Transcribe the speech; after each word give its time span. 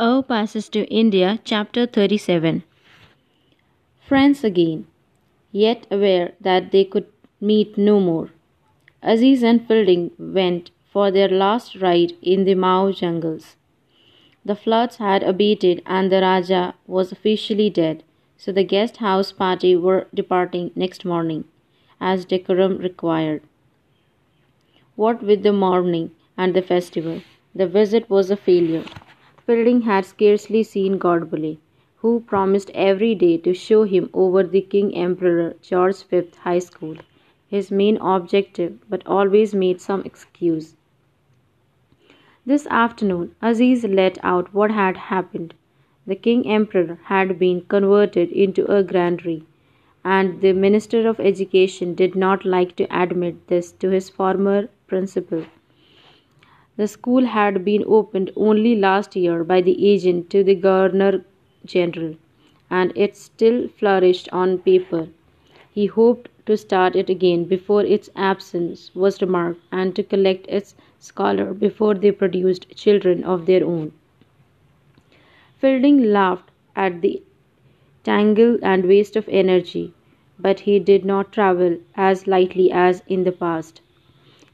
A 0.00 0.22
Passage 0.22 0.68
to 0.70 0.84
India, 0.84 1.40
chapter 1.42 1.84
37. 1.84 2.62
Friends 4.06 4.44
again, 4.44 4.86
yet 5.50 5.88
aware 5.90 6.34
that 6.40 6.70
they 6.70 6.84
could 6.84 7.06
meet 7.40 7.76
no 7.76 7.98
more. 7.98 8.30
Aziz 9.02 9.42
and 9.42 9.66
Fielding 9.66 10.12
went 10.16 10.70
for 10.88 11.10
their 11.10 11.28
last 11.28 11.74
ride 11.74 12.12
in 12.22 12.44
the 12.44 12.54
Mau 12.54 12.92
jungles. 12.92 13.56
The 14.44 14.54
floods 14.54 14.98
had 14.98 15.24
abated 15.24 15.82
and 15.84 16.12
the 16.12 16.20
Raja 16.20 16.76
was 16.86 17.10
officially 17.10 17.68
dead, 17.68 18.04
so 18.36 18.52
the 18.52 18.62
guest 18.62 18.98
house 18.98 19.32
party 19.32 19.74
were 19.74 20.06
departing 20.14 20.70
next 20.76 21.04
morning, 21.04 21.42
as 22.00 22.24
decorum 22.24 22.78
required. 22.78 23.42
What 24.94 25.24
with 25.24 25.42
the 25.42 25.52
mourning 25.52 26.12
and 26.36 26.54
the 26.54 26.62
festival, 26.62 27.22
the 27.52 27.66
visit 27.66 28.08
was 28.08 28.30
a 28.30 28.36
failure. 28.36 28.84
Fielding 29.48 29.80
had 29.80 30.04
scarcely 30.04 30.62
seen 30.62 30.98
Godbole, 30.98 31.56
who 32.00 32.20
promised 32.20 32.70
every 32.74 33.14
day 33.14 33.38
to 33.38 33.54
show 33.54 33.84
him 33.84 34.10
over 34.12 34.42
the 34.42 34.60
King 34.60 34.94
Emperor 34.94 35.54
George 35.62 36.02
V 36.10 36.24
High 36.40 36.58
School, 36.58 36.96
his 37.48 37.70
main 37.70 37.96
objective, 37.96 38.76
but 38.90 39.02
always 39.06 39.54
made 39.54 39.80
some 39.80 40.02
excuse. 40.02 40.76
This 42.44 42.66
afternoon, 42.66 43.34
Aziz 43.40 43.84
let 43.84 44.18
out 44.22 44.52
what 44.52 44.70
had 44.70 44.98
happened. 44.98 45.54
The 46.06 46.16
King 46.16 46.46
Emperor 46.46 46.98
had 47.04 47.38
been 47.38 47.62
converted 47.62 48.30
into 48.30 48.70
a 48.70 48.82
granary, 48.82 49.44
and 50.04 50.42
the 50.42 50.52
Minister 50.52 51.08
of 51.08 51.18
Education 51.20 51.94
did 51.94 52.14
not 52.14 52.44
like 52.44 52.76
to 52.76 52.86
admit 52.90 53.46
this 53.46 53.72
to 53.72 53.88
his 53.88 54.10
former 54.10 54.68
principal. 54.86 55.46
The 56.78 56.88
school 56.88 57.26
had 57.26 57.62
been 57.62 57.84
opened 57.86 58.32
only 58.34 58.74
last 58.74 59.14
year 59.14 59.44
by 59.44 59.60
the 59.60 59.86
agent 59.86 60.30
to 60.30 60.42
the 60.42 60.54
Governor 60.54 61.26
General, 61.66 62.16
and 62.70 62.90
it 62.96 63.16
still 63.18 63.68
flourished 63.68 64.30
on 64.32 64.56
paper. 64.60 65.08
He 65.70 65.84
hoped 65.84 66.30
to 66.46 66.56
start 66.56 66.96
it 66.96 67.10
again 67.10 67.44
before 67.44 67.84
its 67.84 68.08
absence 68.16 68.94
was 68.94 69.20
remarked 69.20 69.60
and 69.70 69.94
to 69.96 70.02
collect 70.02 70.46
its 70.48 70.74
scholar 70.98 71.52
before 71.52 71.94
they 71.94 72.12
produced 72.12 72.74
children 72.74 73.24
of 73.24 73.44
their 73.44 73.62
own. 73.66 73.92
Fielding 75.58 76.04
laughed 76.04 76.50
at 76.74 77.02
the 77.02 77.22
tangle 78.04 78.58
and 78.62 78.86
waste 78.86 79.16
of 79.16 79.28
energy, 79.28 79.92
but 80.38 80.60
he 80.60 80.78
did 80.78 81.04
not 81.04 81.32
travel 81.32 81.76
as 81.96 82.26
lightly 82.26 82.72
as 82.72 83.02
in 83.06 83.24
the 83.24 83.32
past. 83.32 83.82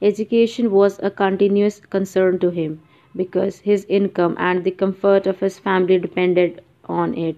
Education 0.04 0.70
was 0.70 1.00
a 1.02 1.10
continuous 1.10 1.80
concern 1.80 2.38
to 2.40 2.50
him 2.50 2.82
because 3.16 3.60
his 3.60 3.86
income 3.88 4.36
and 4.38 4.62
the 4.62 4.70
comfort 4.70 5.26
of 5.26 5.40
his 5.40 5.58
family 5.58 5.98
depended 5.98 6.60
on 6.84 7.14
it. 7.14 7.36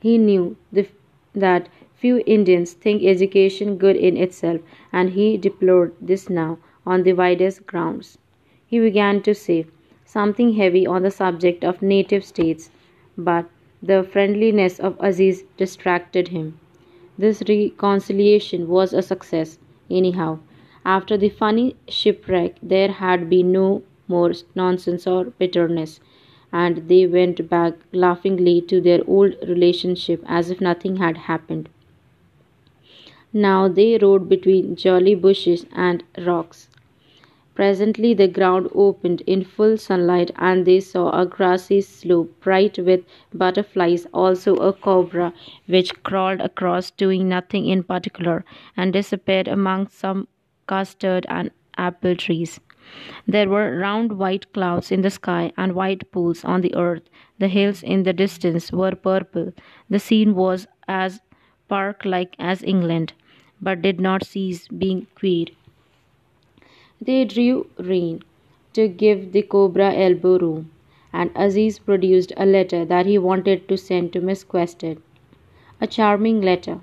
He 0.00 0.18
knew 0.18 0.56
the, 0.72 0.88
that 1.32 1.68
few 1.94 2.24
Indians 2.26 2.72
think 2.72 3.04
education 3.04 3.76
good 3.76 3.94
in 3.94 4.16
itself, 4.16 4.60
and 4.92 5.10
he 5.10 5.36
deplored 5.36 5.94
this 6.00 6.28
now 6.28 6.58
on 6.84 7.04
the 7.04 7.12
widest 7.12 7.64
grounds. 7.64 8.18
He 8.66 8.80
began 8.80 9.22
to 9.22 9.36
say 9.36 9.66
something 10.04 10.54
heavy 10.54 10.84
on 10.84 11.02
the 11.02 11.12
subject 11.12 11.62
of 11.62 11.80
native 11.80 12.24
states, 12.24 12.70
but 13.16 13.46
the 13.80 14.02
friendliness 14.02 14.80
of 14.80 14.96
Aziz 14.98 15.44
distracted 15.56 16.28
him. 16.28 16.58
This 17.16 17.40
reconciliation 17.48 18.66
was 18.66 18.92
a 18.92 19.00
success, 19.00 19.60
anyhow. 19.88 20.40
After 20.84 21.16
the 21.16 21.30
funny 21.30 21.76
shipwreck, 21.88 22.56
there 22.62 22.92
had 22.92 23.28
been 23.30 23.50
no 23.52 23.82
more 24.06 24.32
nonsense 24.54 25.06
or 25.06 25.24
bitterness, 25.24 26.00
and 26.52 26.88
they 26.88 27.06
went 27.06 27.48
back 27.48 27.74
laughingly 27.92 28.60
to 28.62 28.80
their 28.80 29.02
old 29.06 29.34
relationship 29.48 30.22
as 30.26 30.50
if 30.50 30.60
nothing 30.60 30.96
had 30.96 31.16
happened. 31.16 31.68
Now 33.32 33.68
they 33.68 33.98
rode 33.98 34.28
between 34.28 34.76
jolly 34.76 35.14
bushes 35.14 35.66
and 35.72 36.04
rocks. 36.18 36.68
Presently 37.54 38.14
the 38.14 38.28
ground 38.28 38.68
opened 38.74 39.22
in 39.26 39.44
full 39.44 39.76
sunlight, 39.76 40.30
and 40.36 40.64
they 40.66 40.80
saw 40.80 41.10
a 41.10 41.26
grassy 41.26 41.80
slope 41.80 42.40
bright 42.40 42.78
with 42.78 43.04
butterflies, 43.32 44.06
also 44.12 44.56
a 44.56 44.72
cobra 44.72 45.32
which 45.66 46.02
crawled 46.02 46.40
across, 46.40 46.90
doing 46.90 47.28
nothing 47.28 47.66
in 47.66 47.82
particular, 47.82 48.44
and 48.76 48.92
disappeared 48.92 49.48
among 49.48 49.88
some 49.88 50.28
custard 50.66 51.26
and 51.28 51.50
apple 51.76 52.16
trees. 52.16 52.60
There 53.26 53.48
were 53.48 53.78
round 53.78 54.18
white 54.18 54.52
clouds 54.52 54.92
in 54.92 55.02
the 55.02 55.10
sky 55.10 55.52
and 55.56 55.74
white 55.74 56.10
pools 56.12 56.44
on 56.44 56.60
the 56.60 56.74
earth. 56.74 57.02
The 57.38 57.48
hills 57.48 57.82
in 57.82 58.04
the 58.04 58.12
distance 58.12 58.72
were 58.72 58.94
purple. 58.94 59.52
The 59.90 59.98
scene 59.98 60.34
was 60.34 60.66
as 60.88 61.20
park 61.68 62.04
like 62.04 62.36
as 62.38 62.62
England, 62.62 63.12
but 63.60 63.82
did 63.82 64.00
not 64.00 64.24
cease 64.24 64.68
being 64.68 65.06
queer. 65.14 65.46
They 67.00 67.24
drew 67.24 67.68
rein 67.78 68.24
to 68.72 68.88
give 68.88 69.30
the 69.30 69.42
cobra 69.42 69.92
elbow 69.94 70.38
room, 70.38 70.70
and 71.12 71.30
Aziz 71.36 71.78
produced 71.78 72.32
a 72.36 72.44
letter 72.44 72.84
that 72.84 73.06
he 73.06 73.16
wanted 73.16 73.68
to 73.68 73.76
send 73.76 74.12
to 74.14 74.20
Miss 74.20 74.42
Quested. 74.42 75.00
A 75.80 75.86
charming 75.86 76.40
letter. 76.40 76.80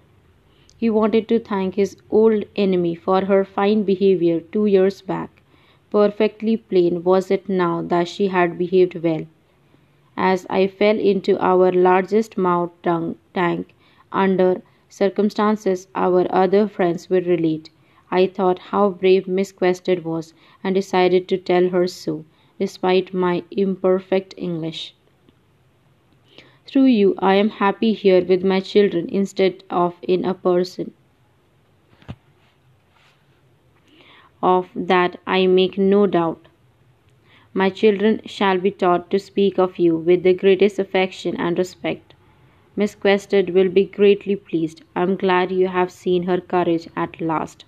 He 0.81 0.89
wanted 0.89 1.27
to 1.27 1.37
thank 1.39 1.75
his 1.75 1.95
old 2.09 2.43
enemy 2.55 2.95
for 2.95 3.25
her 3.25 3.45
fine 3.45 3.83
behavior 3.83 4.39
two 4.39 4.65
years 4.65 5.03
back. 5.03 5.43
Perfectly 5.91 6.57
plain 6.57 7.03
was 7.03 7.29
it 7.29 7.47
now 7.47 7.83
that 7.83 8.07
she 8.07 8.29
had 8.29 8.57
behaved 8.57 8.95
well. 8.95 9.27
As 10.17 10.47
I 10.49 10.65
fell 10.65 10.97
into 10.97 11.37
our 11.39 11.71
largest 11.71 12.35
Mau 12.35 12.71
tank 12.83 13.75
under 14.11 14.63
circumstances 14.89 15.87
our 15.93 16.25
other 16.31 16.67
friends 16.67 17.11
will 17.11 17.21
relate. 17.21 17.69
I 18.09 18.25
thought 18.25 18.57
how 18.73 18.89
brave 18.89 19.27
Miss 19.27 19.51
Quested 19.51 20.03
was, 20.03 20.33
and 20.63 20.73
decided 20.73 21.27
to 21.27 21.37
tell 21.37 21.69
her 21.69 21.85
so, 21.85 22.25
despite 22.57 23.13
my 23.13 23.43
imperfect 23.51 24.33
English. 24.35 24.95
Through 26.71 26.85
you, 26.85 27.15
I 27.17 27.35
am 27.35 27.49
happy 27.49 27.91
here 27.91 28.23
with 28.23 28.45
my 28.45 28.61
children 28.61 29.09
instead 29.09 29.65
of 29.69 29.95
in 30.01 30.23
a 30.23 30.33
person. 30.33 30.93
Of 34.41 34.69
that 34.73 35.19
I 35.27 35.47
make 35.47 35.77
no 35.77 36.07
doubt. 36.07 36.47
My 37.53 37.69
children 37.69 38.21
shall 38.25 38.57
be 38.57 38.71
taught 38.71 39.11
to 39.11 39.19
speak 39.19 39.59
of 39.59 39.79
you 39.79 39.97
with 39.97 40.23
the 40.23 40.33
greatest 40.33 40.79
affection 40.79 41.35
and 41.35 41.57
respect. 41.57 42.13
Miss 42.77 42.95
Quested 42.95 43.49
will 43.49 43.67
be 43.67 43.83
greatly 43.83 44.37
pleased. 44.37 44.81
I 44.95 45.01
am 45.01 45.17
glad 45.17 45.51
you 45.51 45.67
have 45.67 45.91
seen 45.91 46.23
her 46.23 46.39
courage 46.39 46.87
at 46.95 47.19
last. 47.19 47.65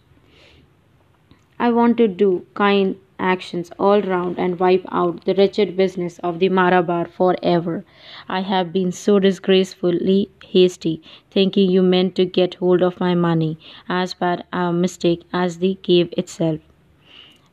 I 1.59 1.72
want 1.72 1.97
to 1.97 2.08
do 2.08 2.46
kind 2.53 2.96
actions 3.19 3.72
all 3.79 4.01
round 4.01 4.38
and 4.38 4.59
wipe 4.59 4.85
out 4.91 5.25
the 5.25 5.34
wretched 5.35 5.75
business 5.78 6.19
of 6.19 6.40
the 6.40 6.50
Marabar 6.50 7.07
for 7.09 7.35
ever. 7.44 7.84
I 8.28 8.41
have 8.41 8.74
been 8.74 8.91
so 8.91 9.19
disgracefully 9.19 10.29
hasty, 10.44 11.01
thinking 11.31 11.69
you 11.69 11.81
meant 11.81 12.16
to 12.16 12.25
get 12.25 12.56
hold 12.56 12.81
of 12.81 13.00
my 13.00 13.16
money, 13.16 13.57
as 13.88 14.13
bad 14.13 14.46
a 14.53 14.72
mistake 14.72 15.23
as 15.34 15.59
the 15.59 15.75
cave 15.75 16.13
itself. 16.18 16.59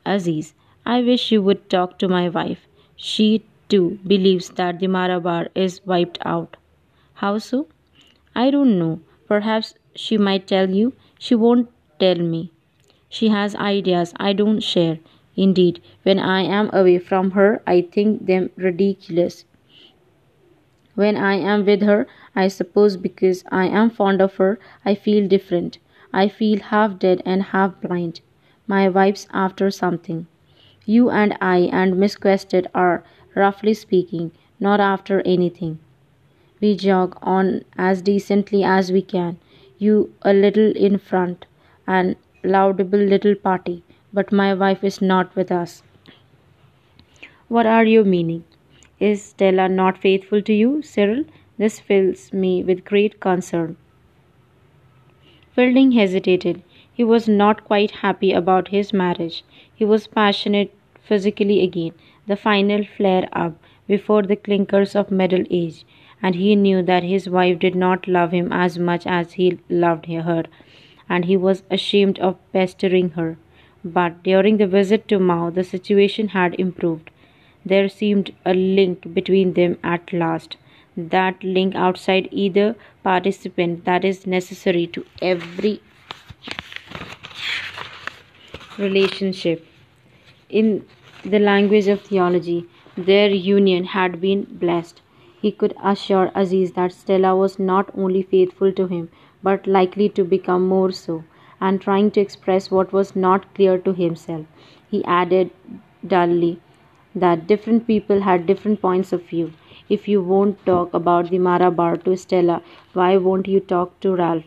Aziz, 0.04 0.54
I 0.86 1.02
wish 1.02 1.30
you 1.30 1.42
would 1.42 1.68
talk 1.70 1.98
to 1.98 2.08
my 2.08 2.28
wife. 2.28 2.66
She 2.96 3.44
too 3.68 3.98
believes 4.06 4.50
that 4.50 4.80
the 4.80 4.86
Marabar 4.86 5.48
is 5.54 5.80
wiped 5.86 6.18
out. 6.24 6.56
How 7.14 7.38
so? 7.38 7.68
I 8.34 8.50
don't 8.50 8.78
know. 8.78 9.00
Perhaps 9.26 9.74
she 9.94 10.16
might 10.16 10.46
tell 10.46 10.70
you. 10.70 10.92
She 11.18 11.34
won't 11.34 11.68
tell 11.98 12.16
me. 12.16 12.50
She 13.08 13.28
has 13.28 13.54
ideas 13.56 14.14
I 14.16 14.32
don't 14.32 14.60
share. 14.60 14.98
Indeed, 15.36 15.80
when 16.02 16.18
I 16.18 16.42
am 16.42 16.70
away 16.72 16.98
from 16.98 17.32
her, 17.32 17.62
I 17.66 17.82
think 17.82 18.26
them 18.26 18.50
ridiculous. 18.56 19.44
When 20.94 21.16
I 21.16 21.34
am 21.36 21.64
with 21.64 21.82
her, 21.82 22.06
I 22.34 22.48
suppose 22.48 22.96
because 22.96 23.44
I 23.50 23.66
am 23.66 23.90
fond 23.90 24.20
of 24.20 24.36
her, 24.36 24.58
I 24.84 24.94
feel 24.94 25.28
different. 25.28 25.78
I 26.12 26.28
feel 26.28 26.58
half 26.58 26.98
dead 26.98 27.22
and 27.24 27.42
half 27.42 27.80
blind. 27.80 28.20
My 28.66 28.88
wife's 28.88 29.26
after 29.32 29.70
something. 29.70 30.26
You 30.84 31.10
and 31.10 31.36
I 31.40 31.58
and 31.72 31.96
Miss 31.96 32.16
Quested 32.16 32.66
are, 32.74 33.04
roughly 33.34 33.74
speaking, 33.74 34.32
not 34.58 34.80
after 34.80 35.20
anything. 35.22 35.78
We 36.60 36.76
jog 36.76 37.16
on 37.22 37.62
as 37.78 38.02
decently 38.02 38.62
as 38.64 38.92
we 38.92 39.02
can, 39.02 39.38
you 39.78 40.12
a 40.22 40.34
little 40.34 40.72
in 40.72 40.98
front, 40.98 41.46
and 41.86 42.16
laudable 42.44 42.98
little 42.98 43.34
party, 43.34 43.82
but 44.12 44.32
my 44.32 44.54
wife 44.54 44.84
is 44.84 45.00
not 45.00 45.34
with 45.36 45.52
us. 45.52 45.82
What 47.48 47.66
are 47.66 47.84
you 47.84 48.04
meaning? 48.04 48.44
Is 48.98 49.22
Stella 49.22 49.68
not 49.68 49.98
faithful 49.98 50.42
to 50.42 50.52
you, 50.52 50.82
Cyril? 50.82 51.24
This 51.58 51.80
fills 51.80 52.32
me 52.32 52.62
with 52.62 52.84
great 52.84 53.20
concern. 53.20 53.76
Fielding 55.54 55.92
hesitated. 55.92 56.62
He 56.92 57.04
was 57.04 57.28
not 57.28 57.64
quite 57.64 57.90
happy 58.02 58.32
about 58.32 58.68
his 58.68 58.92
marriage. 58.92 59.44
He 59.74 59.84
was 59.84 60.06
passionate 60.06 60.74
physically 61.02 61.62
again. 61.62 61.92
the 62.30 62.36
final 62.36 62.84
flare 62.84 63.28
up 63.32 63.54
before 63.88 64.22
the 64.22 64.36
clinkers 64.36 64.94
of 64.94 65.10
middle 65.10 65.44
age, 65.50 65.84
and 66.22 66.36
he 66.36 66.54
knew 66.54 66.82
that 66.82 67.02
his 67.02 67.28
wife 67.28 67.58
did 67.58 67.74
not 67.74 68.06
love 68.06 68.30
him 68.30 68.52
as 68.52 68.78
much 68.78 69.06
as 69.06 69.32
he 69.32 69.58
loved 69.68 70.06
her, 70.06 70.44
and 71.08 71.24
he 71.24 71.36
was 71.36 71.64
ashamed 71.70 72.18
of 72.20 72.38
pestering 72.52 73.10
her. 73.10 73.36
But 73.84 74.22
during 74.22 74.58
the 74.58 74.66
visit 74.66 75.08
to 75.08 75.18
Mau, 75.18 75.50
the 75.50 75.64
situation 75.64 76.28
had 76.28 76.54
improved. 76.58 77.10
There 77.64 77.88
seemed 77.88 78.34
a 78.44 78.54
link 78.54 79.14
between 79.14 79.54
them 79.54 79.78
at 79.82 80.12
last. 80.12 80.56
That 80.96 81.42
link 81.42 81.74
outside 81.74 82.28
either 82.30 82.76
participant 83.02 83.84
that 83.84 84.04
is 84.04 84.26
necessary 84.26 84.86
to 84.88 85.04
every 85.22 85.80
relationship. 88.78 89.66
In 90.48 90.84
the 91.24 91.38
language 91.38 91.86
of 91.86 92.02
theology, 92.02 92.66
their 92.96 93.28
union 93.28 93.84
had 93.84 94.20
been 94.20 94.44
blessed. 94.44 95.00
He 95.40 95.52
could 95.52 95.74
assure 95.82 96.30
Aziz 96.34 96.72
that 96.72 96.92
Stella 96.92 97.34
was 97.36 97.58
not 97.58 97.90
only 97.96 98.22
faithful 98.22 98.72
to 98.72 98.86
him, 98.86 99.10
but 99.42 99.66
likely 99.66 100.08
to 100.10 100.24
become 100.24 100.66
more 100.68 100.92
so, 100.92 101.24
and 101.60 101.80
trying 101.80 102.10
to 102.12 102.20
express 102.20 102.70
what 102.70 102.92
was 102.92 103.14
not 103.14 103.54
clear 103.54 103.78
to 103.78 103.92
himself. 103.92 104.46
He 104.90 105.04
added 105.04 105.50
dully 106.06 106.60
that 107.14 107.46
different 107.46 107.86
people 107.86 108.20
had 108.22 108.46
different 108.46 108.80
points 108.80 109.12
of 109.12 109.24
view. 109.24 109.52
If 109.88 110.08
you 110.08 110.22
won't 110.22 110.64
talk 110.64 110.94
about 110.94 111.30
the 111.30 111.38
Marabar 111.38 112.02
to 112.04 112.16
Stella, 112.16 112.62
why 112.92 113.16
won't 113.16 113.48
you 113.48 113.60
talk 113.60 113.98
to 114.00 114.14
Ralph? 114.14 114.44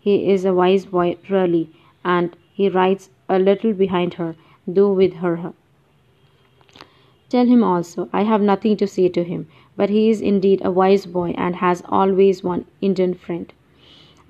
He 0.00 0.30
is 0.30 0.44
a 0.44 0.52
wise 0.52 0.86
boy, 0.86 1.16
really, 1.30 1.70
and 2.04 2.36
he 2.52 2.68
rides 2.68 3.10
a 3.28 3.38
little 3.38 3.72
behind 3.72 4.14
her, 4.14 4.36
though 4.66 4.92
with 4.92 5.14
her. 5.14 5.54
Tell 7.28 7.46
him 7.46 7.64
also, 7.64 8.10
I 8.12 8.24
have 8.24 8.42
nothing 8.42 8.76
to 8.76 8.86
say 8.86 9.08
to 9.08 9.24
him, 9.24 9.48
but 9.74 9.88
he 9.88 10.10
is 10.10 10.20
indeed 10.20 10.60
a 10.62 10.70
wise 10.70 11.06
boy 11.06 11.30
and 11.38 11.56
has 11.56 11.82
always 11.88 12.44
one 12.44 12.66
Indian 12.82 13.14
friend. 13.14 13.50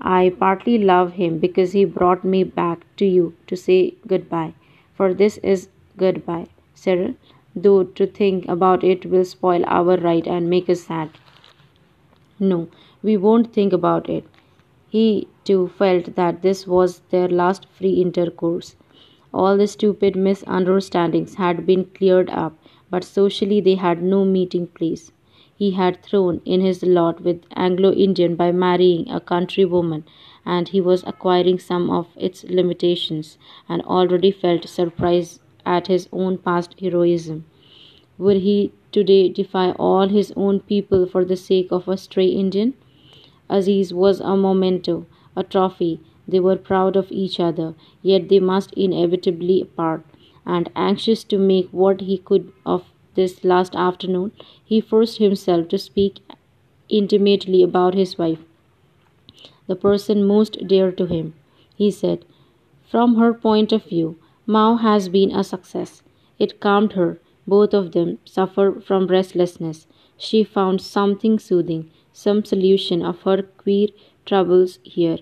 I 0.03 0.29
partly 0.39 0.77
love 0.77 1.15
him 1.15 1.39
because 1.39 1.73
he 1.73 1.87
brought 1.87 2.25
me 2.27 2.45
back 2.45 2.85
to 2.99 3.07
you 3.07 3.33
to 3.47 3.57
say 3.57 3.95
goodbye, 4.07 4.53
for 4.93 5.15
this 5.15 5.39
is 5.39 5.71
goodbye, 5.97 6.49
Cyril, 6.75 7.15
though 7.57 7.85
to 7.85 8.07
think 8.07 8.47
about 8.49 8.85
it 8.85 9.07
will 9.07 9.25
spoil 9.25 9.65
our 9.67 9.97
ride 9.97 10.29
and 10.29 10.51
make 10.51 10.69
us 10.69 10.83
sad. 10.83 11.09
No, 12.39 12.69
we 13.03 13.17
won't 13.17 13.55
think 13.55 13.73
about 13.73 14.11
it. 14.11 14.25
He, 14.91 15.29
too, 15.45 15.69
felt 15.69 16.15
that 16.15 16.43
this 16.43 16.67
was 16.67 17.01
their 17.11 17.29
last 17.29 17.67
free 17.71 17.95
intercourse. 18.03 18.77
All 19.33 19.57
the 19.57 19.67
stupid 19.67 20.17
misunderstandings 20.17 21.37
had 21.37 21.65
been 21.65 21.87
cleared 21.87 22.29
up, 22.29 22.59
but 22.91 23.05
socially 23.05 23.61
they 23.63 23.77
had 23.77 24.03
no 24.03 24.27
meeting 24.27 24.67
place. 24.67 25.13
He 25.63 25.71
had 25.71 26.03
thrown 26.03 26.41
in 26.45 26.61
his 26.61 26.83
lot 26.83 27.21
with 27.21 27.43
Anglo 27.55 27.93
Indian 27.93 28.35
by 28.35 28.51
marrying 28.51 29.09
a 29.09 29.21
country 29.21 29.65
woman, 29.65 30.03
and 30.45 30.67
he 30.69 30.81
was 30.81 31.05
acquiring 31.07 31.61
some 31.61 31.89
of 31.89 32.09
its 32.17 32.43
limitations, 32.43 33.39
and 33.69 33.81
already 33.83 34.33
felt 34.33 34.67
surprise 34.67 35.39
at 35.65 35.87
his 35.87 36.09
own 36.13 36.39
past 36.39 36.75
heroism. 36.81 37.45
Would 38.19 38.39
he 38.39 38.73
today 38.91 39.29
defy 39.29 39.71
all 39.73 40.09
his 40.09 40.33
own 40.35 40.59
people 40.59 41.07
for 41.07 41.25
the 41.25 41.37
sake 41.37 41.71
of 41.71 41.87
a 41.87 41.97
stray 41.97 42.27
Indian? 42.27 42.75
Aziz 43.49 43.95
was 43.95 44.19
a 44.19 44.37
memento, 44.37 45.07
a 45.37 45.45
trophy. 45.45 46.01
They 46.27 46.41
were 46.41 46.57
proud 46.57 46.97
of 46.97 47.13
each 47.13 47.39
other, 47.39 47.77
yet 48.03 48.29
they 48.29 48.41
must 48.41 48.73
inevitably 48.73 49.63
part. 49.63 50.05
And 50.45 50.73
anxious 50.75 51.23
to 51.23 51.39
make 51.39 51.69
what 51.71 52.01
he 52.01 52.19
could 52.19 52.51
of 52.67 52.93
this 53.15 53.45
last 53.45 53.75
afternoon, 53.75 54.33
he 54.65 54.81
forced 54.81 55.19
himself 55.19 55.69
to 55.69 55.79
speak 55.79 56.21
intimately 56.89 57.63
about 57.63 57.95
his 57.95 58.19
wife, 58.19 58.41
the 59.67 59.77
person 59.77 60.25
most 60.25 60.67
dear 60.67 60.93
to 60.93 61.07
him. 61.07 61.35
He 61.75 61.91
said, 61.91 62.25
From 62.83 63.17
her 63.17 63.33
point 63.33 63.73
of 63.73 63.85
view, 63.85 64.17
Mau 64.47 64.77
has 64.77 65.09
been 65.09 65.31
a 65.31 65.45
success. 65.45 66.03
It 66.39 66.61
calmed 66.61 66.93
her. 66.93 67.21
Both 67.47 67.75
of 67.75 67.93
them 67.93 68.19
suffer 68.25 68.81
from 68.81 69.07
restlessness. 69.07 69.87
She 70.17 70.45
found 70.45 70.81
something 70.81 71.39
soothing, 71.39 71.91
some 72.13 72.45
solution 72.45 73.03
of 73.03 73.23
her 73.23 73.43
queer 73.43 73.89
troubles 74.27 74.79
here. 74.83 75.19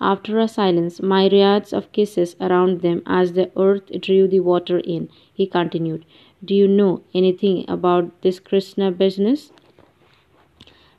After 0.00 0.38
a 0.38 0.48
silence, 0.48 1.02
myriads 1.02 1.72
of 1.72 1.92
kisses 1.92 2.34
around 2.40 2.80
them 2.80 3.02
as 3.04 3.34
the 3.34 3.50
earth 3.56 3.90
drew 4.00 4.26
the 4.26 4.40
water 4.40 4.78
in, 4.78 5.10
he 5.34 5.46
continued, 5.46 6.04
Do 6.42 6.54
you 6.54 6.66
know 6.66 7.02
anything 7.12 7.66
about 7.68 8.22
this 8.22 8.40
Krishna 8.40 8.90
business? 8.90 9.52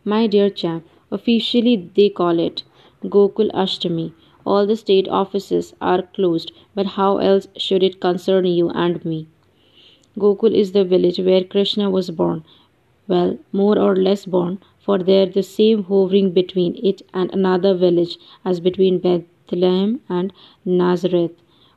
My 0.06 0.28
dear 0.28 0.52
chap, 0.52 0.84
officially 1.10 1.90
they 1.96 2.10
call 2.10 2.38
it 2.38 2.62
Gokul 3.04 3.52
Ashtami. 3.52 4.14
All 4.46 4.68
the 4.68 4.76
state 4.76 5.08
offices 5.08 5.74
are 5.82 6.04
closed, 6.04 6.52
but 6.76 6.86
how 6.98 7.18
else 7.18 7.48
should 7.58 7.82
it 7.82 8.00
concern 8.00 8.46
you 8.46 8.70
and 8.70 9.04
me? 9.04 9.28
Gokul 10.16 10.54
is 10.54 10.74
the 10.74 10.86
village 10.86 11.18
where 11.18 11.44
Krishna 11.44 11.90
was 11.90 12.12
born. 12.12 12.44
Well, 13.08 13.40
more 13.52 13.80
or 13.80 13.96
less 13.96 14.28
born, 14.28 14.60
for 14.80 15.00
there 15.00 15.26
the 15.26 15.42
same 15.42 15.86
hovering 15.86 16.34
between 16.34 16.76
it 16.86 17.02
and 17.16 17.34
another 17.34 17.74
village 17.74 18.20
as 18.46 18.60
between 18.60 19.00
Bethlehem 19.00 20.02
and 20.08 20.32
Nazareth. 20.66 21.32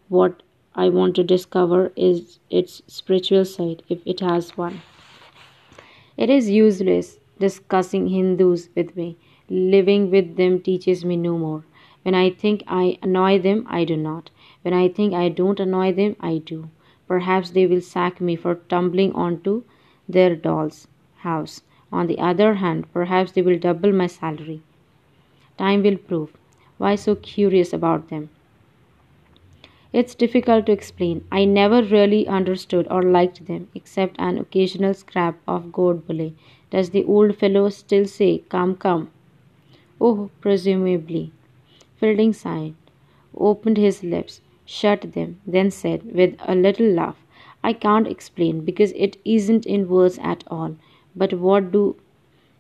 What 0.09 0.43
I 0.77 0.89
want 0.89 1.15
to 1.17 1.23
discover 1.23 1.93
is 1.95 2.41
its 2.51 2.83
spiritual 2.87 3.45
side, 3.45 3.83
if 3.89 4.01
it 4.05 4.21
has 4.21 4.57
one. 4.57 4.83
It 6.17 6.31
is 6.31 6.51
useless 6.51 7.19
discussing 7.39 8.09
Hindus 8.09 8.69
with 8.75 8.97
me. 8.97 9.17
Living 9.49 10.11
with 10.11 10.37
them 10.37 10.61
teaches 10.61 11.05
me 11.05 11.17
no 11.17 11.39
more. 11.39 11.65
When 12.03 12.15
I 12.15 12.31
think 12.31 12.63
I 12.67 12.99
annoy 13.03 13.39
them, 13.39 13.67
I 13.69 13.85
do 13.85 13.97
not. 13.97 14.31
When 14.63 14.75
I 14.75 14.89
think 14.89 15.15
I 15.15 15.29
don't 15.29 15.61
annoy 15.61 15.93
them, 15.93 16.17
I 16.21 16.39
do. 16.39 16.71
Perhaps 17.07 17.51
they 17.51 17.67
will 17.67 17.81
sack 17.81 18.21
me 18.21 18.35
for 18.35 18.57
tumbling 18.57 19.13
onto 19.13 19.63
their 20.09 20.35
doll's 20.35 20.89
house. 21.19 21.63
On 21.93 22.07
the 22.07 22.19
other 22.19 22.55
hand, 22.55 22.93
perhaps 22.93 23.33
they 23.33 23.43
will 23.43 23.59
double 23.59 23.93
my 23.93 24.07
salary. 24.07 24.63
Time 25.57 25.83
will 25.83 25.99
prove. 25.99 26.37
Why 26.79 26.97
so 26.97 27.15
curious 27.15 27.73
about 27.73 28.09
them? 28.09 28.31
It's 29.95 30.17
difficult 30.17 30.67
to 30.67 30.73
explain. 30.73 31.25
I 31.31 31.45
never 31.45 31.81
really 31.81 32.27
understood 32.27 32.89
or 32.91 33.01
liked 33.01 33.47
them, 33.47 33.69
except 33.77 34.17
an 34.19 34.39
occasional 34.39 34.93
scrap 34.93 35.39
of 35.47 35.67
Godbole. 35.67 36.33
Does 36.71 36.91
the 36.91 37.05
old 37.05 37.37
fellow 37.37 37.69
still 37.69 38.05
say, 38.07 38.39
Come, 38.49 38.75
come? 38.75 39.13
Oh, 40.01 40.31
presumably. 40.41 41.31
Fielding 41.99 42.33
sighed, 42.33 42.75
opened 43.37 43.77
his 43.77 44.03
lips, 44.03 44.41
shut 44.67 45.13
them, 45.13 45.41
then 45.47 45.71
said, 45.71 46.13
with 46.13 46.35
a 46.41 46.57
little 46.57 46.89
laugh, 46.89 47.25
I 47.63 47.73
can't 47.73 48.09
explain 48.09 48.65
because 48.65 48.91
it 48.97 49.17
isn't 49.25 49.65
in 49.65 49.89
words 49.89 50.19
at 50.19 50.43
all. 50.49 50.75
But 51.15 51.35
what 51.35 51.71
do 51.71 51.95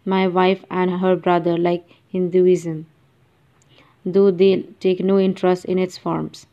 my 0.04 0.28
wife 0.28 0.64
and 0.70 1.00
her 1.00 1.16
brother 1.16 1.58
like 1.58 1.84
Hinduism, 2.12 2.86
though 4.06 4.30
they 4.30 4.62
take 4.78 5.00
no 5.00 5.18
interest 5.18 5.64
in 5.64 5.80
its 5.80 5.98
forms? 5.98 6.46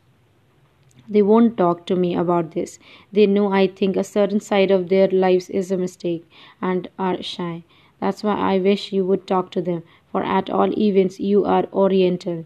They 1.12 1.22
won't 1.22 1.56
talk 1.56 1.84
to 1.86 1.96
me 1.96 2.14
about 2.14 2.52
this. 2.52 2.78
They 3.12 3.26
know 3.26 3.52
I 3.52 3.66
think 3.66 3.96
a 3.96 4.04
certain 4.04 4.40
side 4.40 4.70
of 4.70 4.88
their 4.88 5.08
lives 5.08 5.50
is 5.50 5.70
a 5.70 5.76
mistake 5.76 6.24
and 6.60 6.88
are 6.98 7.22
shy. 7.22 7.64
That's 8.00 8.24
why 8.24 8.34
I 8.34 8.58
wish 8.58 8.92
you 8.92 9.04
would 9.06 9.26
talk 9.26 9.50
to 9.52 9.62
them, 9.62 9.82
for 10.10 10.22
at 10.24 10.50
all 10.50 10.76
events 10.78 11.20
you 11.20 11.44
are 11.44 11.68
Oriental. 11.72 12.44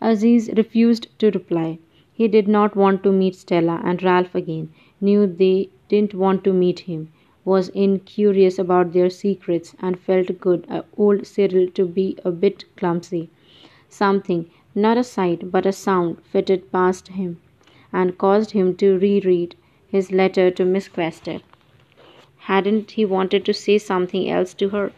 Aziz 0.00 0.48
refused 0.56 1.08
to 1.18 1.30
reply. 1.30 1.78
He 2.12 2.28
did 2.28 2.48
not 2.48 2.76
want 2.76 3.02
to 3.02 3.12
meet 3.12 3.34
Stella 3.34 3.82
and 3.84 4.02
Ralph 4.02 4.34
again, 4.34 4.70
knew 5.02 5.26
they 5.26 5.68
didn't 5.88 6.14
want 6.14 6.44
to 6.44 6.52
meet 6.54 6.80
him 6.80 7.12
was 7.46 7.68
incurious 7.68 8.58
about 8.58 8.92
their 8.92 9.08
secrets 9.08 9.74
and 9.80 10.00
felt 10.00 10.40
good 10.40 10.66
uh, 10.68 10.82
old 10.96 11.24
Cyril 11.26 11.68
to 11.70 11.86
be 11.86 12.18
a 12.24 12.30
bit 12.32 12.64
clumsy. 12.76 13.30
Something, 13.88 14.50
not 14.76 14.98
a 14.98 15.02
sight 15.02 15.50
but 15.50 15.64
a 15.64 15.72
sound, 15.72 16.18
fitted 16.30 16.70
past 16.70 17.08
him 17.08 17.40
and 17.92 18.18
caused 18.18 18.50
him 18.50 18.76
to 18.76 18.98
reread 18.98 19.56
his 19.88 20.12
letter 20.12 20.50
to 20.50 20.64
Miss 20.64 20.86
Quested. 20.86 21.42
Hadn't 22.40 22.90
he 22.92 23.04
wanted 23.04 23.44
to 23.46 23.54
say 23.54 23.78
something 23.78 24.28
else 24.28 24.52
to 24.54 24.68
her? 24.68 24.92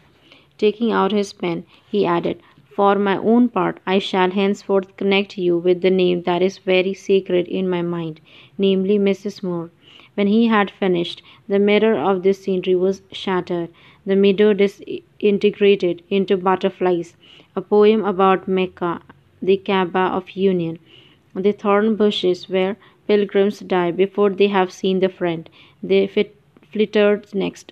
Taking 0.57 0.91
out 0.91 1.13
his 1.13 1.31
pen, 1.31 1.65
he 1.89 2.05
added, 2.05 2.41
For 2.75 2.95
my 2.95 3.15
own 3.17 3.47
part, 3.47 3.79
I 3.87 3.99
shall 3.99 4.31
henceforth 4.31 4.97
connect 4.97 5.37
you 5.37 5.57
with 5.57 5.81
the 5.81 5.89
name 5.89 6.23
that 6.23 6.41
is 6.41 6.57
very 6.57 6.93
sacred 6.93 7.47
in 7.47 7.69
my 7.69 7.81
mind, 7.81 8.19
namely 8.57 8.99
Mrs. 8.99 9.41
Moore. 9.41 9.71
When 10.15 10.27
he 10.27 10.47
had 10.47 10.69
finished, 10.69 11.21
the 11.47 11.59
mirror 11.59 11.97
of 11.97 12.23
this 12.23 12.43
scenery 12.43 12.75
was 12.75 13.01
shattered, 13.13 13.69
the 14.05 14.17
meadow 14.17 14.53
disintegrated 14.53 16.03
into 16.09 16.35
butterflies, 16.35 17.15
a 17.55 17.61
poem 17.61 18.03
about 18.03 18.47
Mecca, 18.47 19.01
the 19.41 19.57
Kaaba 19.57 19.99
of 19.99 20.31
Union, 20.31 20.79
the 21.33 21.51
thorn 21.51 21.95
bushes 21.95 22.49
where 22.49 22.77
pilgrims 23.07 23.59
die 23.59 23.91
before 23.91 24.29
they 24.29 24.47
have 24.47 24.71
seen 24.71 24.99
the 24.99 25.09
friend. 25.09 25.49
They 25.81 26.07
fit 26.07 26.35
flittered 26.71 27.33
next. 27.33 27.71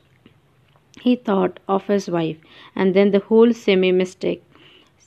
He 1.02 1.16
thought 1.16 1.60
of 1.68 1.88
his 1.88 2.10
wife, 2.10 2.38
and 2.76 2.94
then 2.94 3.12
the 3.12 3.20
whole 3.20 3.54
semi 3.54 3.92
mystic, 3.92 4.44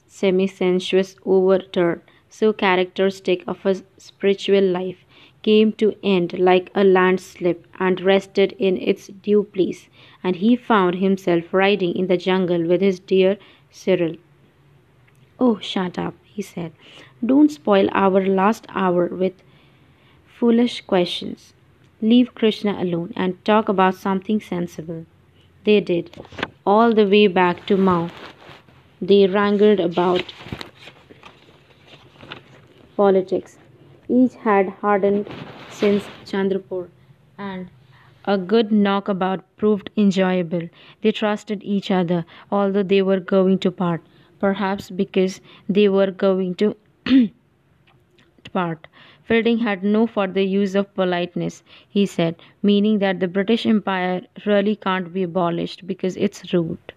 semi 0.07 0.47
sensuous 0.47 1.17
overturn, 1.27 2.03
so 2.29 2.53
characteristic 2.53 3.43
of 3.47 3.65
a 3.67 3.77
spiritual 3.99 4.63
life, 4.63 5.05
came 5.43 5.73
to 5.73 5.95
end 6.03 6.39
like 6.39 6.71
a 6.75 6.85
landslip 6.85 7.67
and 7.79 8.01
rested 8.01 8.55
in 8.59 8.77
its 8.77 9.09
due 9.09 9.43
place, 9.43 9.89
and 10.23 10.37
he 10.37 10.55
found 10.57 10.97
himself 10.97 11.53
riding 11.53 11.95
in 11.97 12.07
the 12.07 12.17
jungle 12.17 12.63
with 12.67 12.81
his 12.81 13.01
dear 13.01 13.37
Cyril. 13.71 14.17
Oh, 15.41 15.59
shut 15.59 15.99
up, 15.99 16.15
he 16.35 16.43
said. 16.43 16.73
Don't 17.25 17.51
spoil 17.51 17.89
our 17.93 18.25
last 18.27 18.67
hour 18.71 19.07
with 19.07 19.43
foolish 20.39 20.81
questions. 20.83 21.53
Leave 22.01 22.35
Krishna 22.35 22.73
alone 22.83 23.13
and 23.17 23.45
talk 23.45 23.69
about 23.69 23.95
something 23.95 24.41
sensible. 24.41 25.05
They 25.65 25.81
did. 25.81 26.11
All 26.67 26.95
the 26.95 27.07
way 27.07 27.27
back 27.27 27.67
to 27.67 27.77
Mau, 27.77 28.09
they 29.01 29.27
wrangled 29.27 29.81
about 29.81 30.33
politics. 32.97 33.59
Each 34.09 34.35
had 34.35 34.71
hardened 34.81 35.29
since 35.71 36.05
Chandrapore, 36.25 36.89
and 37.39 37.69
a 38.25 38.37
good 38.37 38.73
knockabout 38.73 39.45
proved 39.57 39.91
enjoyable. 39.97 40.69
They 41.03 41.13
trusted 41.13 41.63
each 41.65 41.91
other, 41.91 42.25
although 42.51 42.83
they 42.83 43.03
were 43.03 43.21
going 43.21 43.59
to 43.61 43.71
part, 43.71 44.03
perhaps 44.41 44.91
because 44.91 45.41
they 45.69 45.89
were 45.89 46.11
going 46.11 46.57
to 46.57 46.77
part. 48.53 48.87
Fielding 49.23 49.59
had 49.59 49.83
no 49.83 50.07
further 50.07 50.41
use 50.43 50.75
of 50.75 50.93
politeness, 50.95 51.63
he 51.89 52.05
said, 52.05 52.37
meaning 52.63 52.99
that 52.99 53.21
the 53.21 53.29
British 53.29 53.65
Empire 53.65 54.23
really 54.45 54.77
can't 54.77 55.13
be 55.13 55.23
abolished 55.23 55.87
because 55.87 56.17
it's 56.17 56.53
rude. 56.53 56.93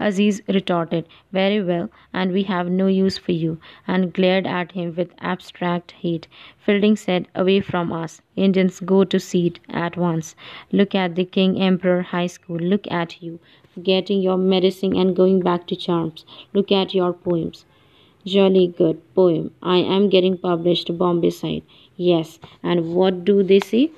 Aziz 0.00 0.42
retorted, 0.48 1.06
Very 1.32 1.62
well, 1.62 1.88
and 2.12 2.32
we 2.32 2.42
have 2.44 2.70
no 2.70 2.86
use 2.86 3.18
for 3.18 3.32
you, 3.32 3.58
and 3.86 4.12
glared 4.12 4.46
at 4.46 4.72
him 4.72 4.94
with 4.96 5.14
abstract 5.20 5.92
hate. 5.92 6.26
Fielding 6.58 6.96
said, 6.96 7.28
Away 7.34 7.60
from 7.60 7.92
us. 7.92 8.22
Indians 8.36 8.80
go 8.80 9.04
to 9.04 9.18
seed 9.20 9.60
at 9.68 9.96
once. 9.96 10.34
Look 10.72 10.94
at 10.94 11.14
the 11.14 11.24
King 11.24 11.60
Emperor 11.60 12.02
High 12.02 12.26
School. 12.26 12.58
Look 12.58 12.90
at 12.90 13.22
you, 13.22 13.38
forgetting 13.74 14.20
your 14.20 14.36
medicine 14.36 14.96
and 14.96 15.14
going 15.16 15.40
back 15.40 15.66
to 15.68 15.76
charms. 15.76 16.24
Look 16.52 16.72
at 16.72 16.94
your 16.94 17.12
poems. 17.12 17.64
Jolly 18.24 18.68
good 18.68 19.00
poem. 19.14 19.52
I 19.62 19.78
am 19.78 20.08
getting 20.08 20.38
published 20.38 20.96
Bombay 20.96 21.30
side. 21.30 21.62
Yes, 21.96 22.38
and 22.62 22.94
what 22.94 23.24
do 23.24 23.42
they 23.42 23.60
say? 23.60 23.90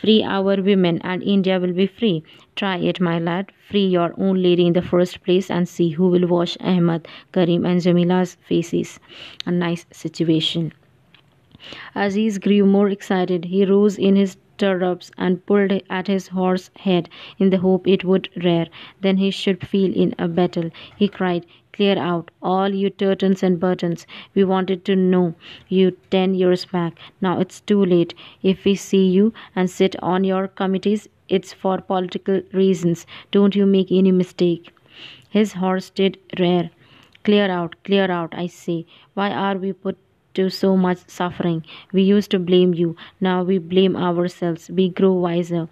Free 0.00 0.22
our 0.22 0.62
women 0.62 0.98
and 1.02 1.22
India 1.22 1.58
will 1.58 1.72
be 1.72 1.86
free. 1.86 2.22
Try 2.60 2.76
it, 2.76 3.00
my 3.00 3.18
lad. 3.18 3.52
Free 3.70 3.86
your 3.86 4.12
own 4.18 4.42
lady 4.42 4.66
in 4.66 4.74
the 4.74 4.82
first 4.82 5.22
place 5.24 5.50
and 5.50 5.66
see 5.66 5.88
who 5.88 6.08
will 6.08 6.26
wash 6.26 6.58
Ahmad, 6.60 7.08
Karim, 7.32 7.64
and 7.64 7.80
Jamila's 7.80 8.36
faces. 8.46 9.00
A 9.46 9.50
nice 9.50 9.86
situation. 9.90 10.74
Aziz 11.94 12.36
grew 12.36 12.66
more 12.66 12.90
excited. 12.90 13.46
He 13.46 13.64
rose 13.64 13.96
in 13.96 14.14
his 14.14 14.36
stirrups 14.56 15.10
and 15.16 15.46
pulled 15.46 15.72
at 15.88 16.06
his 16.06 16.28
horse's 16.28 16.70
head 16.76 17.08
in 17.38 17.48
the 17.48 17.56
hope 17.56 17.88
it 17.88 18.04
would 18.04 18.28
rear. 18.36 18.66
Then 19.00 19.16
he 19.16 19.30
should 19.30 19.66
feel 19.66 19.94
in 19.96 20.14
a 20.18 20.28
battle. 20.28 20.68
He 20.98 21.08
cried, 21.08 21.46
Clear 21.72 21.96
out, 21.96 22.30
all 22.42 22.68
you 22.68 22.90
Turtons 22.90 23.42
and 23.42 23.58
Burtons. 23.58 24.06
We 24.34 24.44
wanted 24.44 24.84
to 24.84 24.96
know 24.96 25.34
you 25.70 25.96
ten 26.10 26.34
years 26.34 26.66
back. 26.66 26.98
Now 27.22 27.40
it's 27.40 27.62
too 27.62 27.82
late. 27.82 28.12
If 28.42 28.66
we 28.66 28.74
see 28.74 29.06
you 29.06 29.32
and 29.56 29.70
sit 29.70 29.96
on 30.02 30.24
your 30.24 30.46
committees, 30.46 31.08
it's 31.30 31.52
for 31.52 31.80
political 31.80 32.42
reasons. 32.52 33.06
Don't 33.30 33.56
you 33.56 33.64
make 33.64 33.90
any 33.90 34.12
mistake. 34.12 34.70
His 35.30 35.54
horse 35.54 35.90
did 35.90 36.18
rear. 36.38 36.70
Clear 37.24 37.50
out, 37.50 37.76
clear 37.84 38.10
out, 38.10 38.34
I 38.34 38.46
say. 38.46 38.86
Why 39.14 39.30
are 39.30 39.56
we 39.56 39.72
put 39.72 39.96
to 40.34 40.50
so 40.50 40.76
much 40.76 40.98
suffering? 41.06 41.64
We 41.92 42.02
used 42.02 42.30
to 42.32 42.38
blame 42.38 42.74
you. 42.74 42.96
Now 43.20 43.42
we 43.42 43.58
blame 43.58 43.96
ourselves. 43.96 44.70
We 44.70 44.88
grow 44.88 45.12
wiser. 45.12 45.68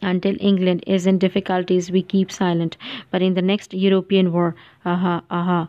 Until 0.00 0.36
England 0.40 0.82
is 0.86 1.06
in 1.06 1.18
difficulties, 1.18 1.90
we 1.92 2.02
keep 2.02 2.32
silent. 2.32 2.76
But 3.10 3.22
in 3.22 3.34
the 3.34 3.42
next 3.42 3.74
European 3.74 4.32
war, 4.32 4.56
aha, 4.84 5.22
aha, 5.30 5.68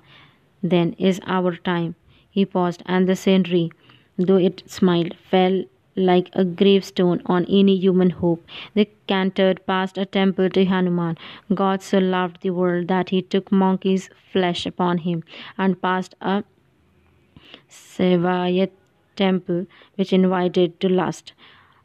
then 0.63 0.93
is 0.97 1.19
our 1.27 1.55
time. 1.57 1.95
He 2.31 2.45
paused, 2.45 2.81
and 2.85 3.07
the 3.07 3.15
scenery, 3.15 3.71
though 4.17 4.37
it 4.37 4.63
smiled, 4.65 5.15
fell 5.29 5.63
like 5.95 6.29
a 6.33 6.43
gravestone 6.43 7.21
on 7.25 7.45
any 7.45 7.75
human 7.77 8.09
hope. 8.09 8.45
They 8.73 8.89
cantered 9.07 9.65
past 9.65 9.97
a 9.97 10.05
temple 10.05 10.49
to 10.51 10.65
Hanuman. 10.65 11.17
God 11.53 11.81
so 11.81 11.99
loved 11.99 12.41
the 12.41 12.51
world 12.51 12.87
that 12.87 13.09
he 13.09 13.21
took 13.21 13.51
monkey's 13.51 14.09
flesh 14.31 14.65
upon 14.65 14.99
him, 14.99 15.23
and 15.57 15.81
past 15.81 16.15
a 16.21 16.43
Saivite 17.69 18.71
temple 19.15 19.67
which 19.95 20.11
invited 20.11 20.79
to 20.79 20.89
lust 20.89 21.33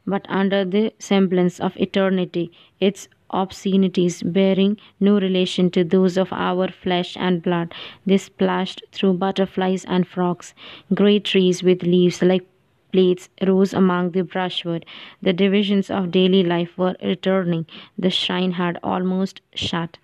but 0.09 0.25
under 0.29 0.65
the 0.65 0.93
semblance 0.99 1.61
of 1.61 1.77
eternity, 1.77 2.51
its 2.81 3.09
obscenities 3.31 4.23
bearing 4.23 4.79
no 4.99 5.21
relation 5.21 5.71
to 5.71 5.85
those 5.85 6.17
of 6.17 6.33
our 6.33 6.69
flesh 6.69 7.15
and 7.19 7.43
blood. 7.43 7.75
They 8.07 8.17
splashed 8.17 8.83
through 8.91 9.15
butterflies 9.15 9.85
and 9.85 10.09
frogs. 10.09 10.55
Great 10.95 11.25
trees 11.25 11.63
with 11.63 11.83
leaves 11.83 12.23
like 12.23 12.47
plates 12.93 13.29
rose 13.47 13.73
among 13.73 14.11
the 14.11 14.23
brushwood. 14.23 14.85
The 15.23 15.33
divisions 15.33 15.91
of 15.91 16.11
daily 16.11 16.43
life 16.43 16.77
were 16.79 16.97
returning. 17.03 17.67
The 17.99 18.11
shrine 18.11 18.53
had 18.53 18.79
almost 18.83 19.41
shut. 19.55 19.99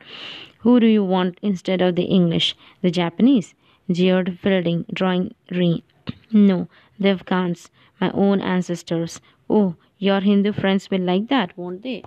Who 0.59 0.81
do 0.81 0.87
you 0.87 1.05
want 1.05 1.39
instead 1.43 1.81
of 1.83 1.97
the 1.97 2.05
English? 2.05 2.57
The 2.83 2.91
Japanese? 2.91 3.55
jeered 3.91 4.39
Fielding, 4.41 4.87
drawing 4.93 5.35
rein. 5.51 5.83
No, 6.33 6.69
the 6.99 7.11
Afghans, 7.11 7.71
my 8.01 8.11
own 8.13 8.41
ancestors. 8.41 9.21
Oh, 9.49 9.77
your 9.99 10.21
Hindu 10.21 10.53
friends 10.53 10.91
will 10.91 11.03
like 11.03 11.29
that, 11.29 11.57
won't 11.57 11.83
they? 11.83 12.03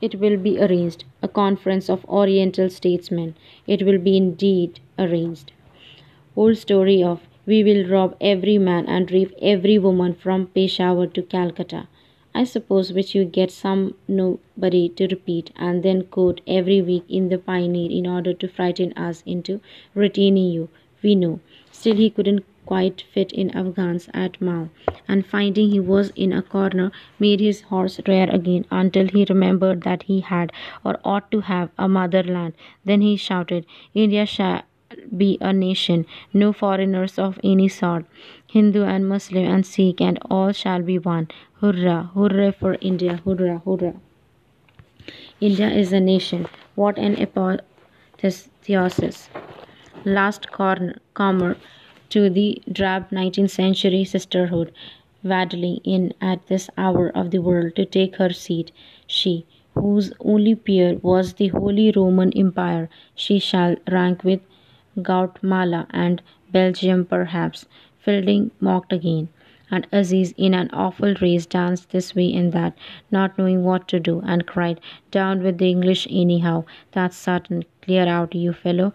It 0.00 0.14
will 0.20 0.36
be 0.36 0.60
arranged, 0.60 1.04
a 1.22 1.28
conference 1.28 1.90
of 1.90 2.04
Oriental 2.04 2.70
statesmen. 2.70 3.34
It 3.66 3.82
will 3.84 3.98
be 3.98 4.16
indeed 4.16 4.78
arranged. 4.98 5.50
Old 6.36 6.56
story 6.56 7.02
of 7.02 7.20
we 7.50 7.58
will 7.66 7.84
rob 7.90 8.14
every 8.20 8.58
man 8.58 8.86
and 8.94 9.10
rape 9.10 9.32
every 9.40 9.78
woman 9.78 10.14
from 10.22 10.46
Peshawar 10.48 11.06
to 11.06 11.22
Calcutta. 11.22 11.86
I 12.34 12.44
suppose 12.44 12.92
which 12.92 13.14
you 13.14 13.24
get 13.24 13.50
some 13.50 13.94
nobody 14.06 14.90
to 14.90 15.06
repeat 15.06 15.50
and 15.56 15.82
then 15.82 16.02
quote 16.16 16.42
every 16.46 16.82
week 16.82 17.04
in 17.08 17.30
the 17.30 17.38
Pioneer 17.38 17.90
in 17.90 18.06
order 18.06 18.34
to 18.34 18.48
frighten 18.48 18.92
us 18.92 19.22
into 19.24 19.60
retaining 19.94 20.50
you. 20.50 20.68
We 21.02 21.14
know. 21.14 21.40
Still, 21.72 21.96
he 21.96 22.10
couldn't 22.10 22.44
quite 22.66 23.02
fit 23.14 23.32
in 23.32 23.50
Afghans 23.62 24.10
at 24.12 24.38
Mau, 24.42 24.68
and 25.08 25.24
finding 25.24 25.70
he 25.70 25.80
was 25.80 26.10
in 26.24 26.34
a 26.34 26.42
corner, 26.42 26.92
made 27.18 27.40
his 27.40 27.62
horse 27.72 27.98
rear 28.06 28.28
again 28.30 28.66
until 28.70 29.08
he 29.08 29.24
remembered 29.28 29.84
that 29.84 30.02
he 30.02 30.20
had, 30.20 30.52
or 30.84 30.98
ought 31.02 31.30
to 31.30 31.40
have, 31.52 31.70
a 31.78 31.88
motherland. 31.88 32.52
Then 32.84 33.00
he 33.00 33.16
shouted, 33.16 33.64
India 33.94 34.26
shall 34.26 34.64
be 35.16 35.38
a 35.40 35.52
nation, 35.52 36.06
no 36.32 36.52
foreigners 36.52 37.18
of 37.18 37.38
any 37.44 37.68
sort. 37.68 38.04
Hindu 38.46 38.84
and 38.84 39.08
Muslim 39.08 39.44
and 39.44 39.66
Sikh 39.66 40.00
and 40.00 40.18
all 40.30 40.52
shall 40.52 40.82
be 40.82 40.98
one. 40.98 41.28
Hurrah, 41.60 42.10
hurrah 42.14 42.52
for 42.52 42.76
India, 42.80 43.20
hurrah, 43.24 43.60
hurrah. 43.64 43.94
India 45.40 45.68
is 45.68 45.92
a 45.92 46.00
nation. 46.00 46.46
What 46.74 46.98
an 46.98 47.16
apotheosis. 47.20 49.28
Last 50.04 50.50
corner, 50.50 50.98
comer 51.14 51.56
to 52.10 52.30
the 52.30 52.62
drab 52.70 53.10
19th 53.10 53.50
century 53.50 54.04
sisterhood, 54.04 54.72
waddling 55.22 55.80
in 55.84 56.14
at 56.20 56.46
this 56.46 56.70
hour 56.76 57.10
of 57.10 57.30
the 57.30 57.38
world 57.38 57.74
to 57.76 57.84
take 57.84 58.16
her 58.16 58.32
seat, 58.32 58.72
she, 59.06 59.46
whose 59.74 60.12
only 60.20 60.54
peer 60.54 60.96
was 61.02 61.34
the 61.34 61.48
Holy 61.48 61.92
Roman 61.94 62.32
Empire, 62.32 62.88
she 63.14 63.38
shall 63.38 63.76
rank 63.90 64.24
with 64.24 64.40
Guatemala 65.02 65.86
and 65.90 66.22
Belgium 66.50 67.04
perhaps. 67.04 67.66
Fielding 67.98 68.50
mocked 68.60 68.92
again 68.92 69.28
and 69.70 69.86
Aziz 69.92 70.32
in 70.36 70.54
an 70.54 70.70
awful 70.72 71.14
rage 71.20 71.48
danced 71.48 71.90
this 71.90 72.14
way 72.14 72.32
and 72.34 72.52
that, 72.52 72.76
not 73.10 73.36
knowing 73.36 73.64
what 73.64 73.86
to 73.88 74.00
do, 74.00 74.22
and 74.24 74.46
cried, 74.46 74.80
Down 75.10 75.42
with 75.42 75.58
the 75.58 75.68
English 75.68 76.06
anyhow, 76.10 76.64
that's 76.92 77.16
certain. 77.16 77.64
Clear 77.88 78.06
out, 78.06 78.34
you 78.34 78.52
fellow. 78.52 78.92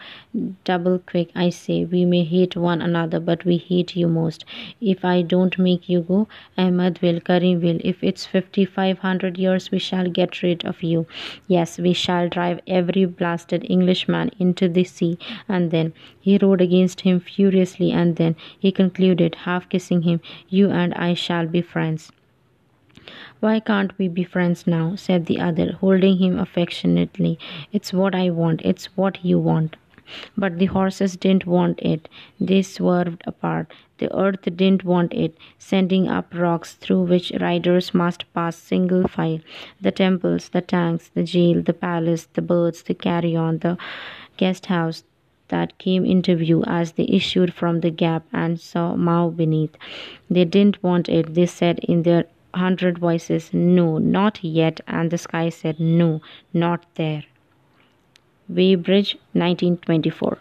Double 0.66 1.00
quick, 1.00 1.32
I 1.36 1.50
say. 1.50 1.84
We 1.84 2.06
may 2.06 2.24
hate 2.24 2.56
one 2.56 2.80
another, 2.80 3.20
but 3.20 3.44
we 3.44 3.58
hate 3.58 3.96
you 3.96 4.08
most. 4.08 4.46
If 4.80 5.04
I 5.04 5.24
don't 5.24 5.58
make 5.58 5.90
you 5.90 6.02
go, 6.02 6.28
Ahmed 6.60 7.02
will, 7.02 7.20
Karim 7.20 7.60
will. 7.62 7.80
If 7.84 8.04
it's 8.04 8.28
fifty 8.28 8.66
five 8.66 9.00
hundred 9.00 9.40
years, 9.40 9.72
we 9.72 9.80
shall 9.80 10.10
get 10.10 10.44
rid 10.44 10.64
of 10.64 10.84
you. 10.84 11.08
Yes, 11.48 11.80
we 11.80 11.94
shall 11.94 12.30
drive 12.30 12.62
every 12.68 13.06
blasted 13.06 13.66
Englishman 13.68 14.30
into 14.38 14.70
the 14.70 14.84
sea. 14.84 15.18
And 15.50 15.72
then 15.72 15.94
he 16.22 16.38
rode 16.38 16.62
against 16.62 17.02
him 17.02 17.20
furiously, 17.20 17.92
and 17.92 18.16
then 18.18 18.36
he 18.60 18.72
concluded, 18.72 19.36
half 19.46 19.68
kissing 19.70 20.04
him, 20.04 20.22
You 20.50 20.70
and 20.70 20.94
I 20.94 21.16
shall 21.16 21.48
be 21.48 21.64
friends. 21.64 22.12
Why 23.44 23.60
can't 23.60 23.92
we 23.98 24.08
be 24.08 24.24
friends 24.24 24.66
now? 24.66 24.96
said 24.96 25.26
the 25.26 25.42
other, 25.42 25.74
holding 25.74 26.18
him 26.18 26.40
affectionately. 26.40 27.38
It's 27.74 27.92
what 27.92 28.16
I 28.16 28.30
want. 28.30 28.62
It's 28.64 28.86
what 28.96 29.18
you 29.22 29.38
want. 29.38 29.76
But 30.38 30.60
the 30.60 30.68
horses 30.68 31.18
didn't 31.18 31.46
want 31.46 31.82
it. 31.82 32.08
They 32.40 32.62
swerved 32.62 33.22
apart. 33.28 33.74
The 33.98 34.10
earth 34.18 34.44
didn't 34.44 34.86
want 34.86 35.14
it, 35.14 35.38
sending 35.58 36.08
up 36.08 36.34
rocks 36.34 36.76
through 36.76 37.02
which 37.02 37.34
riders 37.42 37.94
must 37.94 38.24
pass 38.34 38.56
single 38.56 39.10
file. 39.10 39.42
The 39.82 39.92
temples, 39.92 40.48
the 40.48 40.62
tanks, 40.62 41.10
the 41.14 41.24
jail, 41.24 41.62
the 41.62 41.74
palace, 41.74 42.30
the 42.32 42.42
birds, 42.42 42.84
the 42.84 42.94
carrion, 42.94 43.60
the 43.60 43.78
guest 44.38 44.68
house 44.68 45.04
that 45.50 45.78
came 45.80 46.06
into 46.06 46.38
view 46.38 46.64
as 46.66 46.94
they 46.94 47.08
issued 47.10 47.54
from 47.54 47.82
the 47.82 47.92
gap 47.92 48.24
and 48.32 48.58
saw 48.58 48.96
Mau 48.96 49.32
beneath. 49.32 49.76
They 50.30 50.46
didn't 50.46 50.82
want 50.82 51.10
it, 51.10 51.34
they 51.34 51.46
said 51.46 51.80
in 51.80 52.04
their 52.04 52.24
hundred 52.54 52.98
voices, 53.00 53.54
No, 53.54 53.98
not 53.98 54.44
yet. 54.44 54.82
And 54.88 55.12
the 55.12 55.18
sky 55.18 55.50
said, 55.50 55.80
No, 55.80 56.22
not 56.54 56.86
there. 56.96 57.24
Weybridge, 58.48 59.16
1924. 59.34 60.38